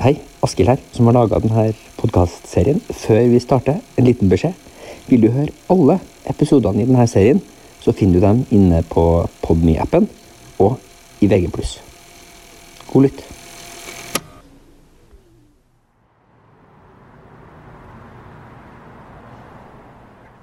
[0.00, 2.78] Hei, Askild her, som har laga denne podkastserien.
[2.88, 4.54] Før vi starter, en liten beskjed.
[5.10, 7.42] Vil du høre alle episodene i denne serien,
[7.84, 9.04] så finner du dem inne på
[9.44, 10.08] Podme-appen
[10.56, 10.80] og
[11.20, 11.50] i VG+.
[12.88, 13.20] God lytt.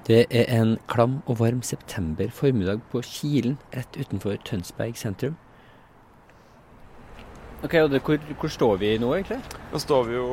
[0.05, 5.33] Det er en klam og varm september formiddag på Kilen rett utenfor Tønsberg sentrum.
[7.65, 9.39] Ok, og det, hvor, hvor, står vi nå, egentlig?
[9.71, 10.25] Nå står vi jo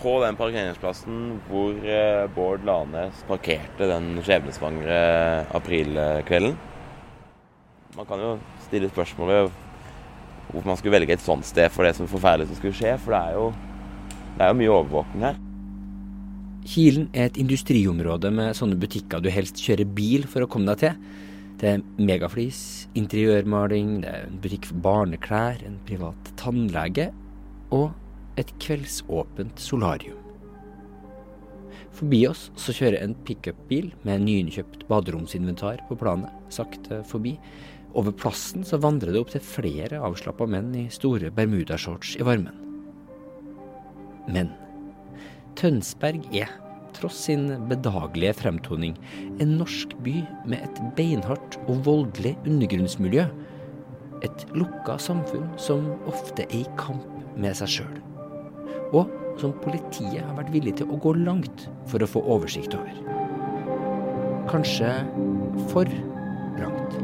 [0.00, 1.18] på den parkeringsplassen
[1.50, 5.00] hvor eh, Bård Lanes parkerte den skjebnesvangre
[5.52, 6.56] aprilkvelden.
[7.92, 8.30] Man kan jo
[8.64, 9.50] stille spørsmålet
[10.48, 13.12] hvorfor man skulle velge et sånt sted for det som forferdelig som skulle skje, for
[13.12, 13.50] det er jo,
[14.38, 15.42] det er jo mye overvåkning her.
[16.72, 20.86] Kilen er et industriområde med sånne butikker du helst kjører bil for å komme deg
[20.86, 21.20] til.
[21.62, 27.12] Det er megaflis, interiørmaling, det er en butikk for barneklær, en privat tannlege
[27.70, 27.92] og
[28.40, 30.18] et kveldsåpent solarium.
[31.94, 37.36] Forbi oss så kjører en pickupbil med nyinnkjøpt baderomsinventar på planet, sakte forbi.
[37.94, 42.58] Over plassen så vandrer det opp til flere avslappa menn i store bermudashorts i varmen.
[44.26, 44.50] Men
[45.58, 46.50] Tønsberg er,
[47.02, 48.94] tross sin bedagelige fremtoning,
[49.42, 53.26] en norsk by med et beinhardt og voldelig undergrunnsmiljø.
[54.22, 57.02] Et lukka samfunn som ofte er i kamp
[57.34, 57.98] med seg sjøl.
[58.94, 62.94] Og som politiet har vært villig til å gå langt for å få oversikt over.
[64.52, 64.92] Kanskje
[65.72, 65.90] for
[66.60, 66.98] langt.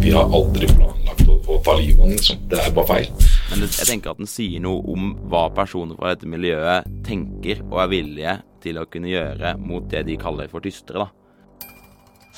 [0.00, 2.16] Vi har aldri planlagt å, ta livet av den.
[2.16, 2.46] Liksom.
[2.48, 3.35] Det er bare feil.
[3.50, 7.78] Men jeg tenker at den sier noe om hva personer fra dette miljøet tenker og
[7.84, 11.06] er villige til å kunne gjøre mot det de kaller for tystere.
[11.06, 11.26] da.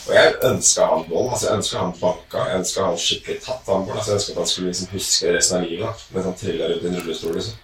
[0.06, 1.30] Og jeg ønska han vold.
[1.32, 2.44] altså Jeg ønska han banka.
[2.48, 3.96] Jeg ønska han skikkelig tatt han på.
[3.96, 6.70] Altså, jeg ønska at han skulle liksom huske resten av livet da, mens han trilla
[6.70, 7.34] rundt i en rullestol.
[7.38, 7.54] liksom.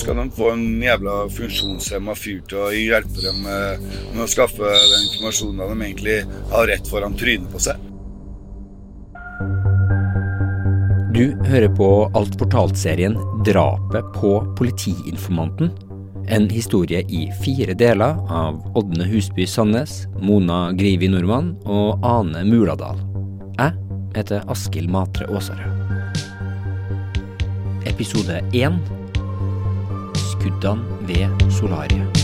[0.00, 4.62] Skal de få en jævla funksjonshemma fyr til å hjelpe dem med, med å skaffe
[4.62, 6.18] den informasjonen de egentlig
[6.52, 7.89] har rett foran trynet på seg?
[11.20, 11.86] Du hører på
[12.16, 13.12] Alt fortalt-serien
[13.44, 15.68] 'Drapet på politiinformanten'.
[16.32, 23.04] En historie i fire deler av Ådne Husby Sandnes, Mona Grivi Nordmann og Ane Muladal.
[23.58, 23.76] Jeg
[24.16, 25.76] heter Askild Matre Aasarød.
[27.92, 28.80] Episode én
[30.16, 32.19] Skuddene ved solariet.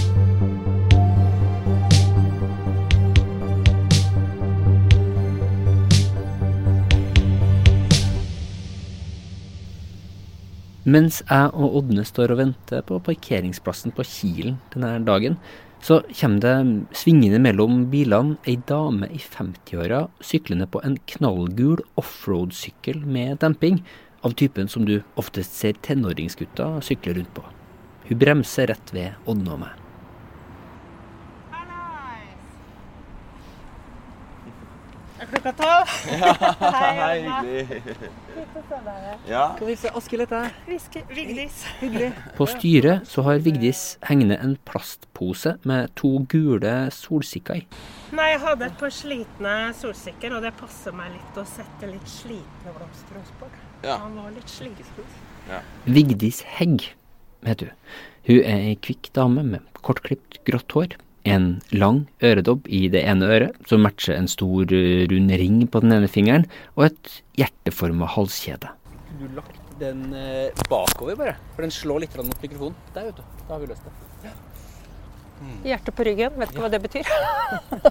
[10.87, 15.35] Mens jeg og Ådne står og venter på parkeringsplassen på Kilen denne dagen,
[15.83, 23.03] så kommer det svingende mellom bilene ei dame i 50-åra syklende på en knallgul offroad-sykkel
[23.03, 23.83] med demping,
[24.23, 27.45] av typen som du oftest ser tenåringsgutter sykle rundt på.
[28.07, 29.86] Hun bremser rett ved Ådne og meg.
[35.27, 35.93] Er klokka tolv?
[36.07, 36.33] Ja,
[37.03, 37.81] hei, hyggelig.
[39.27, 39.41] Ja.
[39.57, 41.07] Skal vi se, Askild heter jeg.
[41.17, 41.57] Vigdis.
[41.81, 42.11] Hyggelig.
[42.37, 47.65] På styret så har Vigdis hengende en plastpose med to gule solsikker i.
[48.15, 52.11] Nei, jeg hadde et par slitne solsikker, og det passer meg litt å sette litt
[52.11, 53.57] slitne blomster hos Bård.
[53.83, 53.99] Ja.
[54.05, 55.11] Han var litt sliten.
[55.91, 56.93] Vigdis Hegg
[57.47, 57.83] heter hun.
[58.27, 60.97] Hun er ei kvikk dame med kortklipt, grått hår.
[61.27, 65.83] En lang øredobb i det ene øret, som matcher en stor, eh, rund ring på
[65.83, 68.71] den ene fingeren, og et hjerteforma halskjede.
[69.09, 71.37] Kunne du lagt den eh, bakover, bare?
[71.57, 72.77] For den slår litt mot mikrofonen.
[72.95, 73.25] Der, vet du.
[73.49, 73.97] Da har vi løst det.
[75.67, 77.11] Hjertet på ryggen, vet ikke hva det betyr.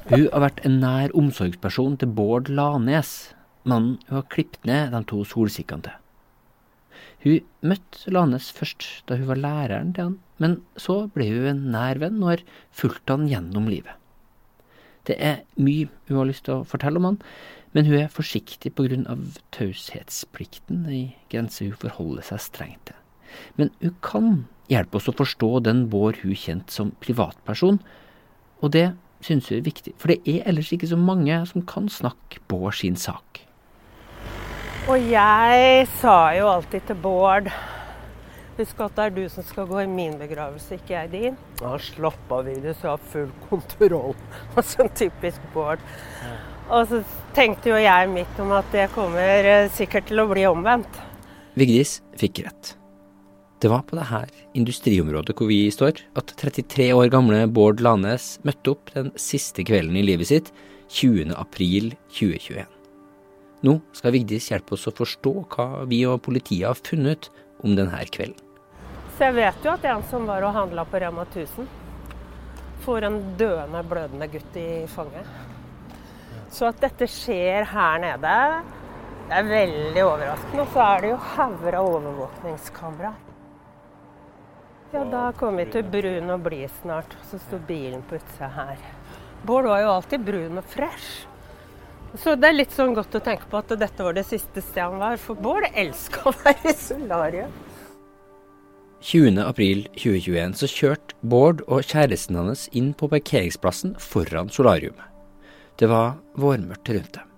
[0.09, 3.35] Hun har vært en nær omsorgsperson til Bård Lanes,
[3.69, 5.99] mannen hun har klippet ned de to solsikkene til.
[7.25, 11.61] Hun møtte Lanes først da hun var læreren til han, men så ble hun en
[11.75, 12.43] nær venn og har
[12.75, 13.93] fulgt han gjennom livet.
[15.05, 17.19] Det er mye hun har lyst til å fortelle om han,
[17.75, 22.99] men hun er forsiktig på grunn av taushetsplikten, ei grense hun forholder seg strengt til.
[23.59, 24.29] Men hun kan
[24.71, 27.81] hjelpe oss å forstå den Bård hun kjente som privatperson,
[28.63, 28.87] og det
[29.25, 32.79] synes hun er viktig, for det er ellers ikke så mange som kan snakke Bård
[32.79, 33.43] sin sak.
[34.85, 37.49] Og jeg sa jo alltid til Bård
[38.55, 41.39] Husk at det er du som skal gå i min begravelse, ikke jeg din.
[41.59, 44.15] Ja, slapp av, Vigdis, jeg har full kontroll.
[44.55, 45.83] Altså typisk Bård.
[46.71, 47.01] Og så
[47.35, 51.01] tenkte jo jeg mitt om at det kommer eh, sikkert til å bli omvendt.
[51.59, 52.71] Vigdis fikk rett.
[53.59, 54.23] Det var på dette
[54.55, 59.99] industriområdet hvor vi står, at 33 år gamle Bård Lanes møtte opp den siste kvelden
[59.99, 60.51] i livet sitt,
[60.95, 61.35] 20.
[61.35, 62.71] april 2021.
[63.65, 67.31] Nå skal Vigdis hjelpe oss å forstå hva vi og politiet har funnet
[67.65, 68.44] om denne kvelden.
[69.15, 71.67] Så jeg vet jo at en som var og handla på Rema 1000,
[72.83, 75.29] får en døende, blødende gutt i fanget.
[76.51, 78.33] Så at dette skjer her nede,
[79.29, 80.65] det er veldig overraskende.
[80.65, 83.13] Og så er det jo hauger av overvåkningskamera.
[84.93, 87.15] Ja, da kommer vi til brun og blid snart.
[87.31, 88.83] Så står bilen på utsida her.
[89.47, 91.25] Bård var jo alltid brun og fresh.
[92.19, 94.85] Så det er litt sånn godt å tenke på at dette var det siste stedet
[94.85, 95.17] han var.
[95.19, 97.55] For Bård elska å være i solarium.
[99.03, 105.03] 20.4.2021 så kjørte Bård og kjæresten hans inn på parkeringsplassen foran solariumet.
[105.75, 107.31] Det var vårmørkt rundt dem.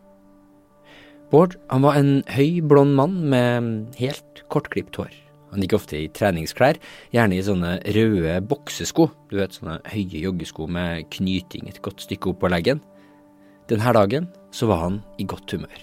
[1.31, 5.12] Bård han var en høy, blond mann med helt kortklipt hår.
[5.51, 6.77] Han gikk ofte i treningsklær,
[7.15, 12.31] gjerne i sånne røde boksesko, du vet sånne høye joggesko med knyting et godt stykke
[12.31, 12.81] opp på leggen.
[13.68, 15.80] Denne dagen så var han i godt humør.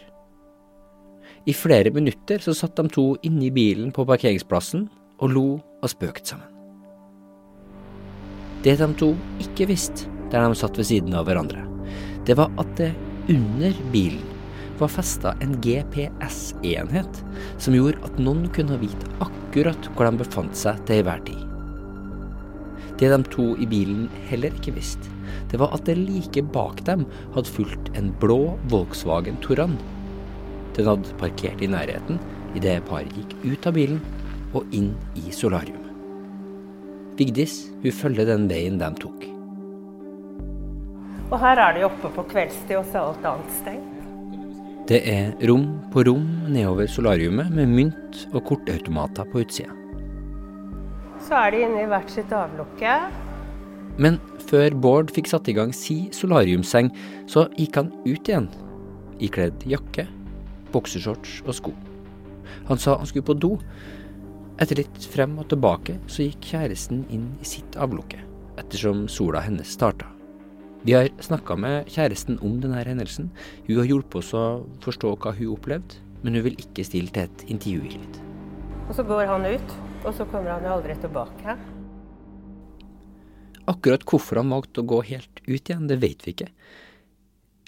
[1.44, 4.86] I flere minutter så satt de to inne i bilen på parkeringsplassen
[5.20, 6.50] og lo og spøkte sammen.
[8.64, 9.12] Det de to
[9.44, 11.66] ikke visste der de satt ved siden av hverandre,
[12.24, 12.94] det var at det
[13.30, 14.24] under bilen
[14.80, 17.20] var festa en GPS-enhet
[17.62, 21.42] som gjorde at noen kunne vite akkurat hvor de befant seg til enhver tid.
[22.98, 25.10] Det de to i bilen heller ikke visste,
[25.50, 29.76] det var at det like bak dem hadde fulgt en blå Volkswagen Touran.
[30.74, 32.20] Den hadde parkert i nærheten
[32.58, 34.02] idet paret gikk ut av bilen
[34.54, 35.90] og inn i solariumet.
[37.18, 39.26] Vigdis hun følger den veien de tok.
[41.30, 43.90] Og her er de oppe på kveldstid, og så er alt annet stengt.
[44.84, 49.72] Det er rom på rom nedover solariumet med mynt og kortautomater på utsida.
[51.24, 52.98] Så er de inne i hvert sitt avlukke.
[53.96, 54.18] Men
[54.50, 56.90] før Bård fikk satt i gang si solariumsseng,
[57.30, 58.50] så gikk han ut igjen,
[59.24, 60.04] ikledd jakke,
[60.74, 61.72] boksershorts og sko.
[62.68, 63.54] Han sa han skulle på do.
[64.54, 68.20] Etter litt frem og tilbake så gikk kjæresten inn i sitt avlukke,
[68.60, 70.06] ettersom sola hennes starta.
[70.86, 73.32] Vi har snakka med kjæresten om denne hendelsen.
[73.66, 74.44] Hun har hjulpet oss å
[74.84, 78.20] forstå hva hun opplevde, men hun vil ikke stille til et intervju i litt.
[78.84, 79.74] Og så går han ut,
[80.04, 81.56] og så kommer han jo aldri tilbake.
[83.74, 86.50] Akkurat hvorfor han valgte å gå helt ut igjen, det vet vi ikke.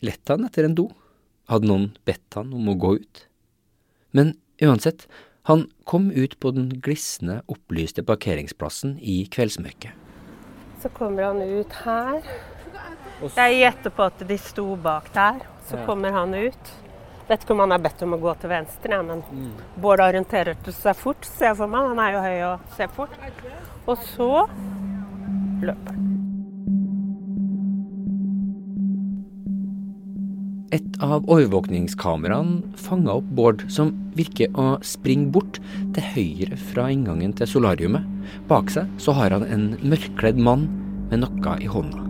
[0.07, 0.91] Lette han etter en do?
[1.51, 3.25] Hadde noen bedt han om å gå ut?
[4.15, 5.09] Men uansett,
[5.47, 9.93] han kom ut på den glisne, opplyste parkeringsplassen i kveldsmørket.
[10.83, 12.27] Så kommer han ut her.
[13.23, 15.39] Jeg gjetter på at de sto bak der.
[15.69, 16.73] Så kommer han ut.
[17.29, 19.23] Vet ikke om han er bedt om å gå til venstre, men
[19.83, 21.93] Bård orienterer seg fort, ser jeg for meg.
[21.95, 23.17] Han er jo høy og ser fort.
[23.87, 24.33] Og så
[25.63, 26.06] løper han.
[30.75, 35.61] Et av overvåkningskameraene fanga opp Bård, som virker å springe bort
[35.95, 38.03] til høyre fra inngangen til solariumet.
[38.51, 40.67] Bak seg så har han en mørkkledd mann
[41.13, 42.03] med noe i hånda.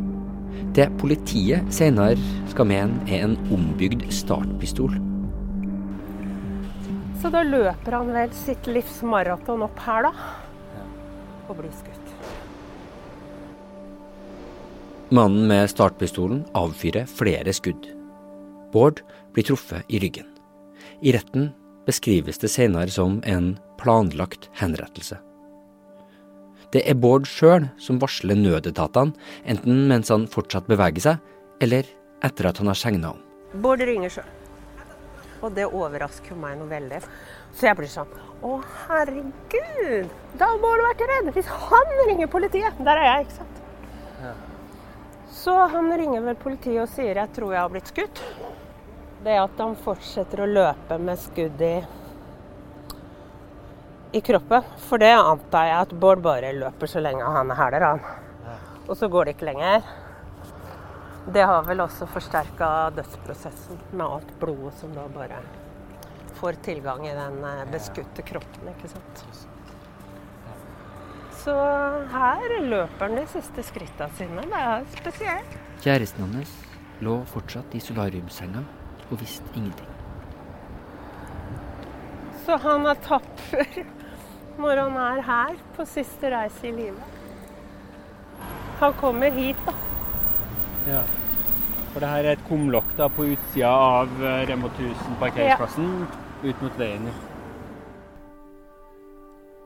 [0.76, 2.16] Det politiet senere
[2.48, 4.96] skal mene er en ombygd startpistol.
[7.20, 10.14] Så da løper han vel sitt livs maraton opp her, da.
[11.48, 12.08] Og blir skutt.
[15.16, 17.95] Mannen med startpistolen avfyrer flere skudd.
[18.72, 19.02] Bård
[19.34, 20.26] blir truffet i ryggen.
[21.02, 21.50] I retten
[21.86, 25.18] beskrives det senere som en planlagt henrettelse.
[26.75, 29.14] Det er Bård sjøl som varsler nødetatene,
[29.46, 31.20] enten mens han fortsatt beveger seg,
[31.62, 31.87] eller
[32.26, 33.23] etter at han har segna om.
[33.62, 34.32] Bård ringer sjøl.
[35.44, 37.02] Og det overrasker meg noe veldig.
[37.56, 38.11] Så jeg blir sånn
[38.44, 38.56] Å,
[38.87, 40.11] herregud!
[40.40, 41.30] Da må du vært redd!
[41.37, 42.80] Hvis han ringer politiet!
[42.85, 43.55] Der er jeg, ikke sant?
[45.30, 48.23] Så han ringer vel politiet og sier jeg tror jeg har blitt skutt.
[49.26, 51.76] Det at han fortsetter å løpe med skudd i
[54.16, 54.62] i kroppen.
[54.88, 58.04] For det antar jeg at Bård bare løper så lenge han er hæler, han.
[58.87, 59.87] Og så går det ikke lenger.
[61.35, 65.40] Det har vel også forsterka dødsprosessen med alt blodet som da bare
[66.38, 69.25] får tilgang i den eh, beskutte kroppen, ikke sant.
[71.46, 71.54] Så
[72.10, 74.42] her løper han de siste skrittene sine.
[74.50, 75.52] Det er spesielt.
[75.84, 76.54] Kjæresten hans
[77.06, 78.64] lå fortsatt i solariumssenga
[79.06, 79.92] og visste ingenting.
[82.42, 83.78] Så han er tapper
[84.58, 87.14] når han er her på siste reise i livet.
[88.80, 89.76] Han kommer hit, da.
[90.88, 91.04] Ja.
[91.92, 94.10] For det her er et kumlokk da på utsida av
[94.50, 95.94] Remo 1000 parkeringsplassen,
[96.42, 97.06] ut mot veien.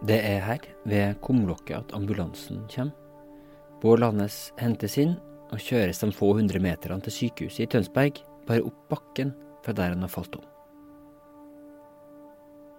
[0.01, 2.97] Det er her, ved kumlokket, at ambulansen kommer.
[3.81, 5.15] Bård Landes hentes inn
[5.51, 9.33] og kjøres de få hundre meterne til sykehuset i Tønsberg, bare opp bakken
[9.65, 10.45] fra der han har falt om.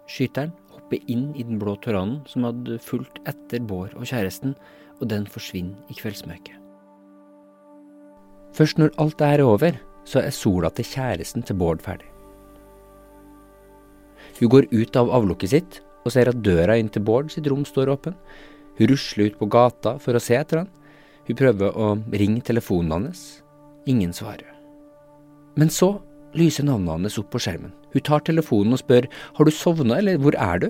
[0.10, 4.56] Skyteren hopper inn i den blå Toranen som hadde fulgt etter Bård og kjæresten,
[5.00, 6.58] og den forsvinner i kveldsmørket.
[8.54, 12.10] Først når alt dette er over, så er sola til kjæresten til Bård ferdig.
[14.42, 17.65] Hun går ut av avlukket sitt og ser at døra inn til Bård sitt rom
[17.67, 18.15] står åpen.
[18.77, 20.72] Hun rusler ut på gata for å se etter han.
[21.27, 23.41] Hun prøver å ringe telefonen hans.
[23.89, 24.50] Ingen svarer.
[25.60, 26.00] Men så
[26.38, 27.74] lyser navnet hans opp på skjermen.
[27.91, 30.70] Hun tar telefonen og spør har du sovna, eller hvor er du?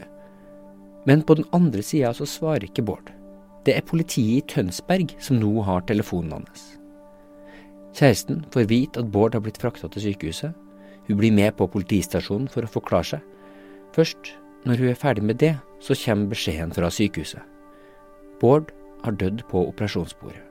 [1.05, 3.11] Men på den andre sida så svarer ikke Bård.
[3.65, 6.71] Det er politiet i Tønsberg som nå har telefonen hans.
[7.93, 10.55] Kjæresten får vite at Bård har blitt frakta til sykehuset.
[11.07, 13.25] Hun blir med på politistasjonen for å forklare seg.
[13.95, 14.33] Først
[14.65, 17.41] når hun er ferdig med det, så kommer beskjeden fra sykehuset.
[18.41, 18.69] Bård
[19.03, 20.43] har dødd på operasjonsbordet.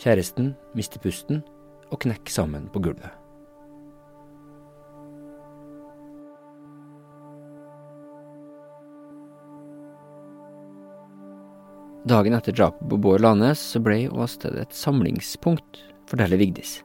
[0.00, 1.42] Kjæresten mister pusten
[1.90, 3.10] og knekker sammen på gulvet.
[12.08, 16.80] Dagen etter drapet på Bård Lanes så ble åstedet et samlingspunkt, forteller Vigdis.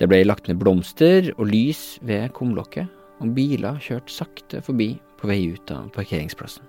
[0.00, 2.88] Det ble lagt ned blomster og lys ved kumlokket,
[3.20, 6.66] og biler kjørte sakte forbi på vei ut av parkeringsplassen.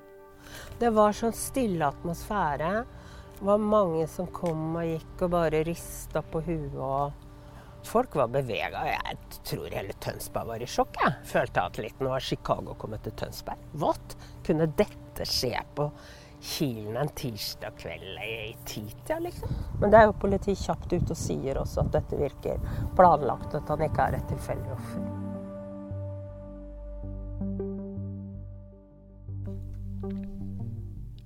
[0.80, 2.72] Det var sånn stille atmosfære.
[3.36, 6.76] Det var mange som kom og gikk og bare rista på huet.
[6.76, 8.84] og Folk var bevega.
[8.90, 11.00] Jeg tror hele Tønsberg var i sjokk.
[11.04, 13.66] Jeg følte at litt nå har Chicago kommet til Tønsberg.
[13.82, 14.16] What?
[14.46, 15.90] Kunne dette skje på
[16.46, 19.50] Kilen en tirsdag kveld i titida, liksom?
[19.82, 22.62] Men det er jo politiet kjapt ute og sier også at dette virker
[22.98, 25.25] planlagt, at han ikke er et tilfeldig offer.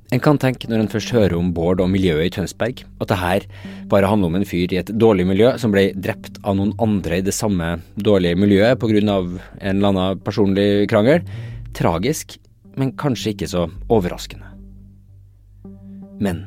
[0.09, 3.17] En kan tenke når en først hører om Bård og miljøet i Tønsberg, at det
[3.21, 3.43] her
[3.91, 7.19] bare handler om en fyr i et dårlig miljø som ble drept av noen andre
[7.19, 8.97] i det samme dårlige miljøet pga.
[8.97, 11.21] en eller annen personlig krangel.
[11.77, 12.39] Tragisk,
[12.75, 14.49] men kanskje ikke så overraskende.
[16.19, 16.41] Men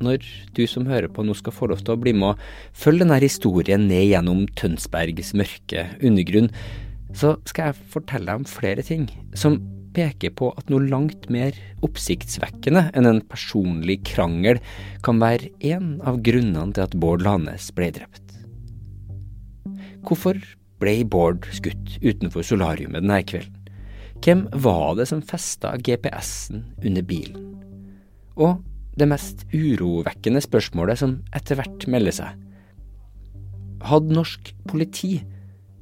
[0.00, 0.22] når
[0.54, 2.38] du som hører på nå skal få lov til å bli med og
[2.72, 6.48] følge denne historien ned gjennom Tønsbergs mørke undergrunn,
[7.12, 9.58] så skal jeg fortelle deg om flere ting som
[9.96, 11.56] peker på at noe langt mer
[11.86, 14.60] oppsiktsvekkende enn en personlig krangel
[15.06, 18.36] kan være en av grunnene til at Bård Lanes ble drept.
[20.06, 20.38] Hvorfor
[20.80, 23.56] ble Bård skutt utenfor solariumet denne kvelden?
[24.20, 27.46] Hvem var det som festa GPS-en under bilen?
[28.36, 28.60] Og
[29.00, 32.34] det mest urovekkende spørsmålet som etter hvert melder seg.
[33.88, 35.22] Hadde norsk politi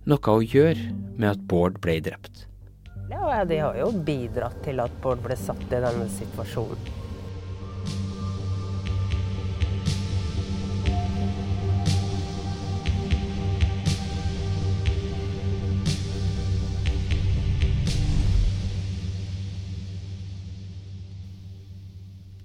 [0.09, 2.48] noe å gjøre med at Bård ble drept?
[3.09, 6.97] Ja, de har jo bidratt til at Bård ble satt i denne situasjonen.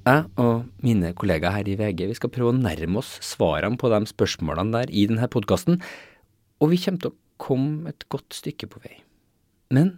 [0.03, 3.91] Jeg og mine kollegaer her i VG vi skal prøve å nærme oss svarene på
[3.91, 5.79] de spørsmålene der i denne podkasten,
[6.59, 8.97] og vi kommer til å komme et godt stykke på vei.
[9.71, 9.95] Men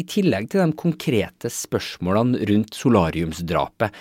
[0.00, 3.94] i tillegg til de konkrete spørsmålene rundt solariumsdrapet,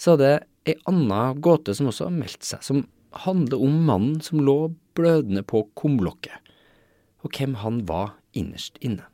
[0.00, 0.34] så er det
[0.72, 2.84] ei anna gåte som også har meldt seg, som
[3.24, 6.36] handler om mannen som lå blødende på kumlokket,
[7.24, 9.06] og hvem han var innerst inne.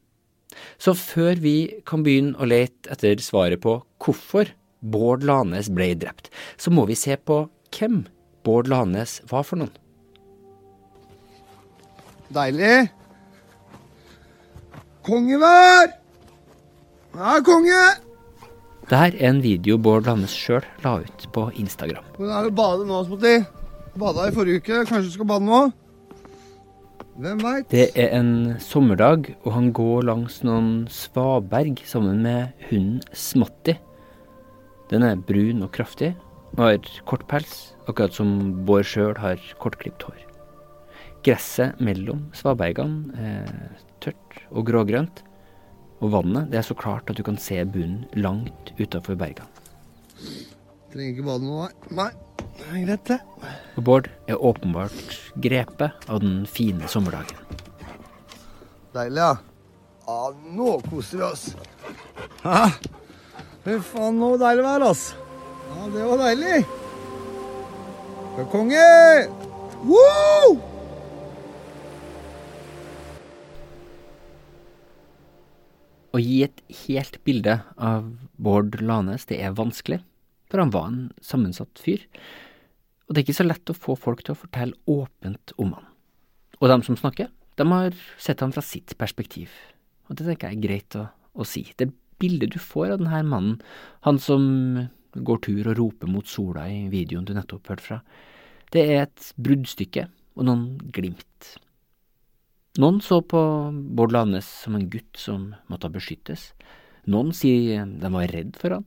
[0.82, 6.30] Så før vi kan begynne å lete etter svaret på hvorfor Bård Lanes ble drept,
[6.56, 7.44] så må vi se på
[7.76, 8.02] hvem
[8.46, 9.74] Bård Lanes var for noen.
[12.30, 12.88] Deilig.
[15.06, 15.99] Kongevær!
[17.10, 17.82] Ja, konge!
[18.90, 22.06] Det her er en video Bård Landes sjøl la ut på Instagram.
[22.16, 23.34] Hvordan er det å bade nå, Smotti?
[23.98, 25.60] Bada i forrige uke, kanskje du skal bade nå?
[27.20, 27.66] Hvem veit?
[27.70, 33.74] Det er en sommerdag, og han går langs noen svaberg sammen med hunden Smotti.
[34.90, 36.14] Den er brun og kraftig
[36.56, 38.30] og har kort pels, akkurat som
[38.66, 40.18] Bård sjøl har kortklipt hår.
[41.26, 43.50] Gresset mellom svabergene er
[44.02, 45.20] tørt og grågrønt,
[46.00, 49.46] og vannet det er så klart at du kan se bunnen langt utafor berga.
[50.90, 52.10] Trenger ikke bade nå, nei.
[52.60, 53.18] Nei, det er greit, det.
[53.78, 57.38] Og Bård er åpenbart grepet av den fine sommerdagen.
[58.96, 59.36] Deilig, ja.
[60.08, 61.44] Ja, nå koser vi oss.
[62.42, 62.64] Hæ?
[63.64, 65.04] Fy faen, nå deilig vær, ass.
[65.70, 66.60] Ja, det var deilig.
[68.50, 69.28] Konge!
[69.84, 70.69] Woo!
[76.10, 78.08] Å gi et helt bilde av
[78.42, 80.00] Bård Lanes, det er vanskelig,
[80.50, 82.02] for han var en sammensatt fyr.
[83.06, 85.86] Og det er ikke så lett å få folk til å fortelle åpent om han.
[86.58, 89.54] Og de som snakker, de har sett han fra sitt perspektiv,
[90.08, 91.06] og det tenker jeg er greit å,
[91.38, 91.62] å si.
[91.78, 93.60] Det bildet du får av denne mannen,
[94.06, 94.44] han som
[95.14, 98.00] går tur og roper mot sola i videoen du nettopp hørte fra,
[98.74, 100.06] det er et bruddstykke
[100.38, 101.54] og noen glimt.
[102.78, 103.40] Noen så på
[103.72, 106.52] Bård Lanes som en gutt som måtte beskyttes.
[107.10, 108.86] Noen sier de var redd for han.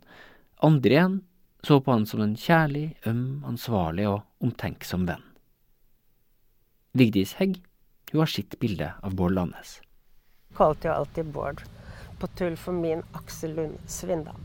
[0.63, 1.19] Andre igjen
[1.63, 5.23] så på han som en kjærlig, øm, ansvarlig og omtenksom venn.
[6.93, 7.59] Vigdis Hegg
[8.13, 9.79] hun har sitt bilde av Bård Lanes.
[10.53, 11.63] Kalte jo alltid Bård
[12.21, 14.37] på tull for min Aksel Lund Svindal.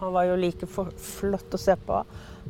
[0.00, 2.00] Han var jo like flott å se på,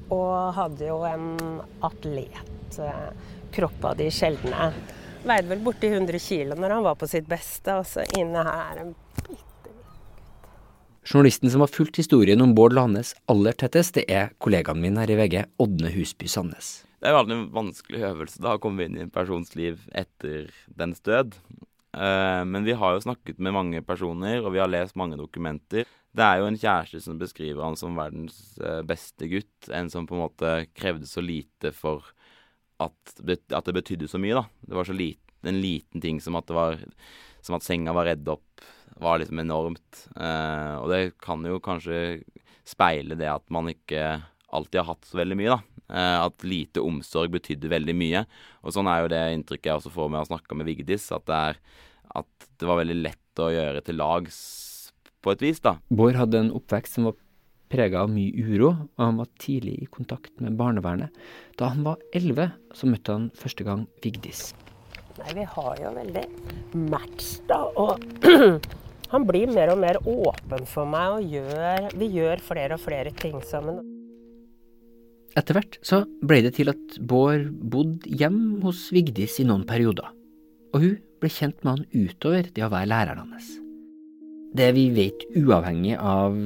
[0.08, 4.72] og hadde jo en atletkropp av de sjeldne.
[5.24, 8.82] Veide vel borti 100 kg når han var på sitt beste, og så inne her
[8.82, 8.92] en
[9.24, 9.44] bitte
[11.04, 15.10] Journalisten som har fulgt historien om Bård Lanes aller tettest, det er kollegaen min her
[15.12, 16.70] i VG, Ådne Husby Sandnes.
[16.96, 20.48] Det er jo en vanskelig øvelse da, å komme inn i en persons liv etter
[20.72, 21.36] dens død.
[21.92, 25.84] Uh, men vi har jo snakket med mange personer, og vi har lest mange dokumenter.
[26.14, 29.68] Det er jo en kjæreste som beskriver han som verdens uh, beste gutt.
[29.68, 32.13] En som på en måte krevde så lite for
[32.82, 34.44] at, at det betydde så mye, da.
[34.66, 36.78] Det var så lite, en liten ting som at, var,
[37.44, 38.64] som at senga var redd opp,
[39.02, 40.06] var liksom enormt.
[40.16, 42.22] Eh, og det kan jo kanskje
[42.64, 44.22] speile det at man ikke
[44.54, 45.60] alltid har hatt så veldig mye, da.
[45.94, 48.24] Eh, at lite omsorg betydde veldig mye.
[48.64, 51.26] Og sånn er jo det inntrykket jeg også får med å snakke med Vigdis, at
[51.30, 51.60] det, er,
[52.22, 54.38] at det var veldig lett å gjøre til lags
[55.24, 55.78] på et vis, da.
[55.88, 57.16] Bård hadde en oppvekst som var
[57.74, 61.14] prega av mye uro, og han var tidlig i kontakt med barnevernet.
[61.58, 64.52] Da han var elleve, så møtte han første gang Vigdis.
[65.18, 66.24] Nei, vi har jo veldig
[66.90, 67.60] match, da.
[67.78, 68.02] Og
[69.12, 73.14] han blir mer og mer åpen for meg, og gjør, vi gjør flere og flere
[73.20, 73.82] ting sammen.
[75.34, 80.12] Etter hvert så ble det til at Bård bodde hjem hos Vigdis i noen perioder,
[80.70, 83.54] og hun ble kjent med han utover det å være læreren hans.
[84.54, 86.36] Det vi vet uavhengig av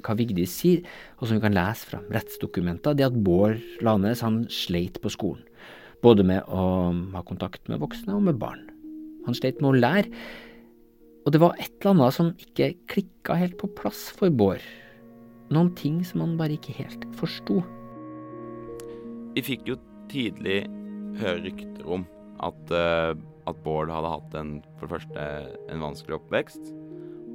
[0.00, 0.84] hva Vigdis sier,
[1.18, 5.12] og som vi kan lese fra rettsdokumenter, det er at Bård Lanes han sleit på
[5.12, 5.42] skolen,
[6.00, 6.62] både med å
[7.12, 8.64] ha kontakt med voksne og med barn.
[9.26, 10.08] Han sleit med å lære,
[11.26, 14.64] og det var et eller annet som ikke klikka helt på plass for Bård.
[15.52, 17.60] Noen ting som han bare ikke helt forsto.
[19.36, 19.76] Vi fikk jo
[20.10, 20.62] tidlig
[21.20, 22.08] høre rykter om
[22.40, 23.12] at, uh,
[23.44, 25.26] at, Bård hadde hatt en, for det første
[25.68, 26.72] en vanskelig oppvekst,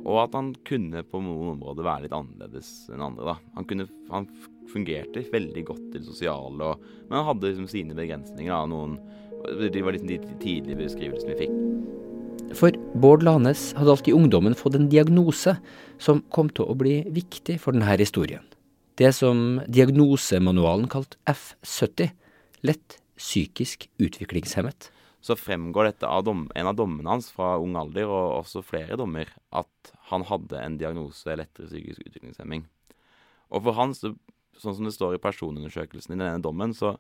[0.05, 3.33] og at han kunne på noen områder være litt annerledes enn andre.
[3.33, 3.35] da.
[3.57, 4.29] Han, kunne, han
[4.71, 8.53] fungerte veldig godt det sosiale, og, men han hadde liksom sine begrensninger.
[8.53, 8.99] Da, noen,
[9.61, 12.53] det var liksom de tidlige beskrivelsene vi fikk.
[12.55, 15.57] For Bård Lanes hadde alltid ungdommen fått en diagnose
[16.01, 18.45] som kom til å bli viktig for denne historien
[18.99, 22.11] det som diagnosemanualen kalt F70,
[22.65, 24.89] lett psykisk utviklingshemmet.
[25.25, 28.97] Så fremgår dette av dom, en av dommene hans fra ung alder, og også flere
[28.99, 32.67] dommer, at han hadde en diagnose lettere psykisk utviklingshemming.
[33.49, 34.13] Og for han, så,
[34.61, 36.95] sånn som det står i personundersøkelsen i denne dommen, så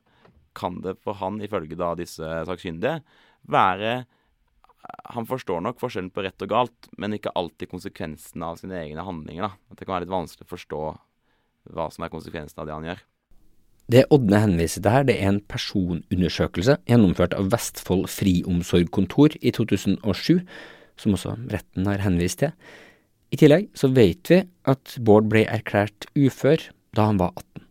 [0.57, 3.01] kan det for han, ifølge da disse sakkyndige,
[3.45, 4.05] være
[5.15, 9.05] han forstår nok forskjellen på rett og galt, men ikke alltid konsekvensene av sine egne
[9.05, 9.47] handlinger.
[9.47, 9.71] Da.
[9.71, 10.81] At det kan være litt vanskelig å forstå
[11.75, 13.01] hva som er konsekvensen av det han gjør.
[13.91, 20.41] Det Ådne henviser til her, det er en personundersøkelse gjennomført av Vestfold friomsorgkontor i 2007,
[20.97, 22.55] som også retten har henvist til.
[23.29, 26.65] I tillegg så vet vi at Bård ble erklært ufør
[26.97, 27.65] da han var 18.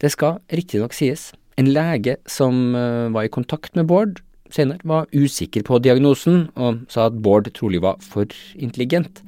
[0.00, 5.10] Det skal riktignok sies, en lege som eh, var i kontakt med Bård senere, var
[5.12, 9.20] usikker på diagnosen, og sa at Bård trolig var for intelligent.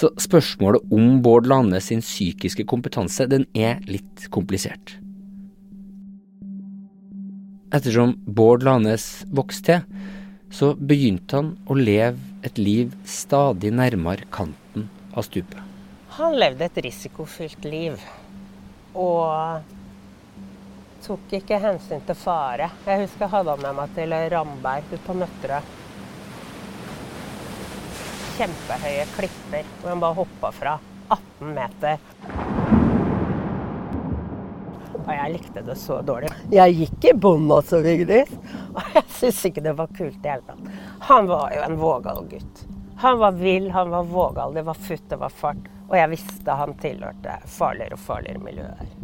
[0.00, 4.94] Så spørsmålet om Bård Lane sin psykiske kompetanse, den er litt komplisert.
[7.76, 10.06] Ettersom Bård Lanes vokste til,
[10.50, 12.16] så begynte han å leve
[12.48, 15.60] et liv stadig nærmere kanten av stupet.
[16.16, 18.00] Han levde et risikofylt liv.
[18.98, 19.68] Og
[21.04, 22.72] tok ikke hensyn til fare.
[22.88, 25.76] Jeg husker jeg hadde han med meg til Ramberg ute på Nøtterøy
[28.40, 30.78] kjempehøye klipper hvor han bare hoppa fra
[31.12, 31.98] 18 meter.
[35.00, 36.30] Og jeg likte det så dårlig.
[36.54, 38.30] Jeg gikk i bånn også, Vigdis.
[38.70, 40.72] Og jeg syntes ikke det var kult i hele tatt.
[41.10, 42.64] Han var jo en vågal gutt.
[43.02, 44.56] Han var vill, han var vågal.
[44.56, 45.68] Det var futt, det var fart.
[45.90, 48.99] Og jeg visste han tilhørte farligere og farligere miljøer.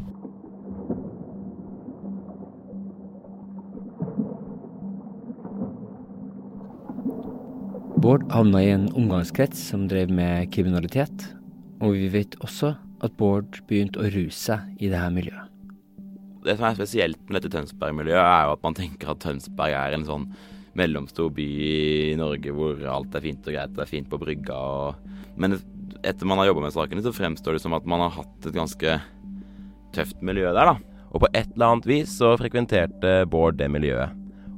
[8.06, 11.24] Bård havna i en omgangskrets som drev med kriminalitet,
[11.82, 12.68] og vi vet også
[13.02, 15.48] at Bård begynte å ruse seg i dette miljøet.
[16.46, 19.96] Det som er spesielt med dette Tønsberg-miljøet, er jo at man tenker at Tønsberg er
[19.96, 20.28] en sånn
[20.78, 24.54] mellomstor by i Norge hvor alt er fint og greit, det er fint på brygga
[24.54, 25.56] og Men
[26.06, 28.54] etter man har jobba med sakene, så fremstår det som at man har hatt et
[28.54, 29.00] ganske
[29.98, 31.02] tøft miljø der, da.
[31.10, 34.14] Og på et eller annet vis så frekventerte Bård det miljøet.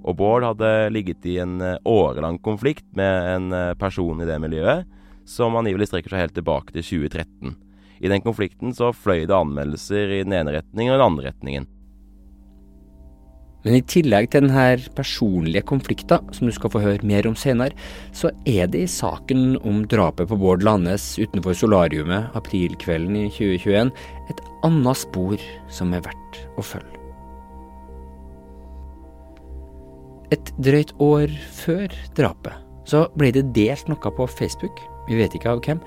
[0.09, 4.39] Og Bård hadde ligget i en eh, årelang konflikt med en eh, person i det
[4.41, 4.89] miljøet,
[5.29, 7.57] som angivelig strekker seg helt tilbake til 2013.
[7.99, 11.69] I den konflikten så fløy det anmeldelser i den ene retningen og den andre retningen.
[13.67, 17.75] Men i tillegg til denne personlige konflikten, som du skal få høre mer om senere,
[18.17, 23.91] så er det i saken om drapet på Bård Landes utenfor solariumet aprilkvelden i 2021
[24.31, 26.98] et annet spor som er verdt å følge.
[30.35, 35.53] Et drøyt år før drapet så ble det delt noe på Facebook, vi vet ikke
[35.53, 35.81] av hvem,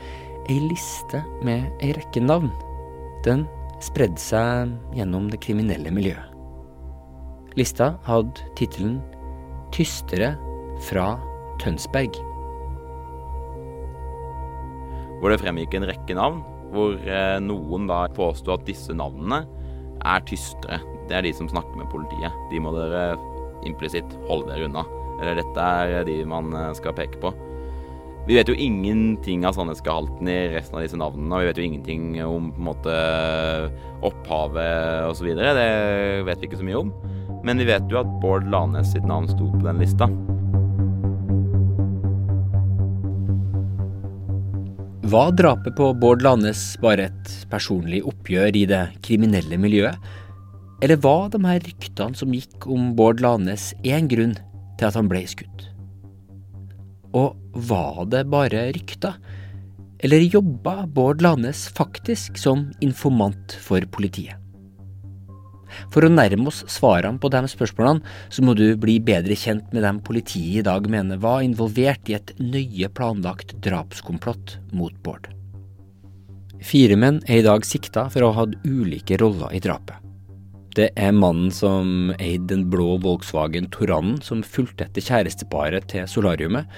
[0.49, 2.51] ei liste med ei rekke navn.
[3.25, 3.47] Den
[3.81, 6.27] spredde seg gjennom det kriminelle miljøet.
[7.57, 9.01] Lista hadde tittelen
[9.71, 10.35] 'Tystere
[10.87, 11.17] fra
[11.61, 12.17] Tønsberg'.
[15.19, 19.43] Hvor det fremgikk en rekke navn, hvor eh, noen da påsto at disse navnene
[20.05, 20.79] er tystere.
[21.09, 22.33] Det er de som snakker med politiet.
[22.49, 23.17] De må dere
[23.67, 24.85] implisitt holde dere unna.
[25.21, 27.33] Eller dette er de man eh, skal peke på.
[28.27, 31.65] Vi vet jo ingenting av sannhetsgehalten i resten av disse navnene, og vi vet jo
[31.65, 32.97] ingenting om på en måte
[34.05, 35.31] opphavet osv.
[35.33, 35.71] Det
[36.27, 36.93] vet vi ikke så mye om.
[37.41, 40.05] Men vi vet jo at Bård Lanes sitt navn sto på den lista.
[45.11, 49.97] Var drapet på Bård Lanes bare et personlig oppgjør i det kriminelle miljøet?
[50.81, 54.33] Eller var de her ryktene som gikk om Bård Lanes én grunn
[54.79, 55.67] til at han ble skutt?
[57.13, 57.37] Og
[57.69, 59.19] var det bare rykter?
[60.01, 64.41] Eller jobba Bård Lanes faktisk som informant for politiet?
[65.93, 68.01] For å nærme oss svarene på de spørsmålene,
[68.33, 72.17] så må du bli bedre kjent med dem politiet i dag mener var involvert i
[72.17, 75.29] et nøye planlagt drapskomplott mot Bård.
[76.61, 80.00] Fire menn er i dag sikta for å ha hatt ulike roller i drapet.
[80.71, 86.69] Det er mannen som eide den blå Volkswagen Toranen som fulgte etter kjæresteparet til solariumet.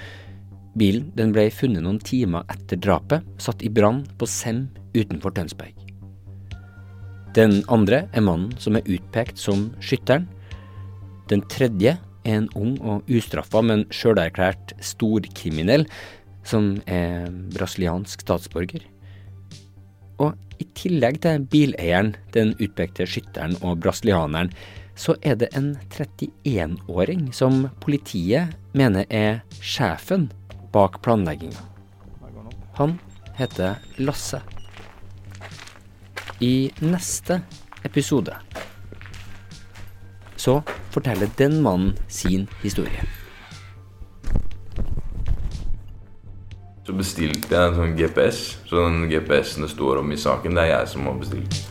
[0.74, 4.64] Bilen den ble funnet noen timer etter drapet, satt i brann på Sem
[4.96, 5.78] utenfor Tønsberg.
[7.38, 10.26] Den andre er mannen som er utpekt som skytteren.
[11.30, 11.94] Den tredje
[12.26, 15.86] er en ung og ustraffa, men sjølerklært storkriminell,
[16.42, 18.82] som er brasiliansk statsborger.
[20.18, 24.50] Og i tillegg til bileieren, den utpekte skytteren og brasilianeren,
[24.96, 30.30] så er det en 31-åring som politiet mener er sjefen
[30.74, 31.68] bak planlegginga.
[32.80, 32.98] Han
[33.38, 34.40] heter Lasse
[36.42, 37.42] i neste
[37.86, 38.34] episode
[40.44, 40.60] så
[40.92, 43.04] forteller den mannen sin historie.
[46.84, 48.40] Så bestilte jeg en sånn GPS.
[48.68, 51.62] Så den GPS-en det står om i saken, det er jeg som har bestilt.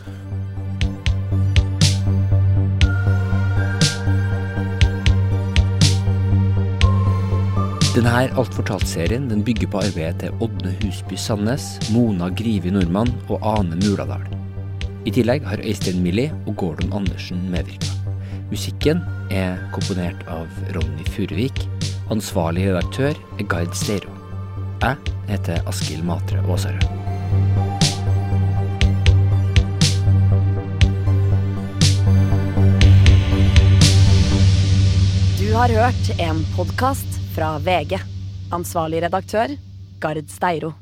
[7.94, 13.38] Denne Alt fortalt-serien den bygger på arbeidet til Ådne Husby Sandnes, Mona Grivi Nordmann og
[13.46, 14.26] Ane Muladal.
[15.06, 17.94] I tillegg har Øystein Millie og Gordon Andersen medvirka.
[18.50, 21.62] Musikken er komponert av Ronny Furuvik.
[22.10, 24.13] Ansvarlig redaktør er Gard Steiro.
[24.84, 26.82] Jeg heter Askild Matre Aasarød.
[35.40, 37.96] Du har hørt en podkast fra VG.
[38.52, 39.56] Ansvarlig redaktør,
[40.04, 40.74] Gard Steiro.